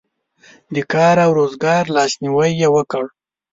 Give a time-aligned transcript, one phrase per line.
[0.73, 3.03] د کار او روزګار لاسنیوی یې وکړ.